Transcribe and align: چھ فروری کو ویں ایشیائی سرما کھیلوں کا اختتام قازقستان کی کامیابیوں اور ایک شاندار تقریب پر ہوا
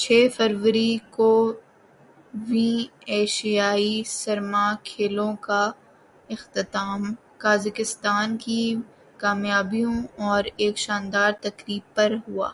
چھ 0.00 0.06
فروری 0.36 0.90
کو 1.16 1.30
ویں 2.48 2.80
ایشیائی 3.14 3.92
سرما 4.12 4.66
کھیلوں 4.84 5.32
کا 5.46 5.62
اختتام 6.28 7.02
قازقستان 7.42 8.28
کی 8.44 8.60
کامیابیوں 9.20 9.96
اور 10.24 10.42
ایک 10.56 10.76
شاندار 10.78 11.30
تقریب 11.42 11.94
پر 11.94 12.10
ہوا 12.28 12.48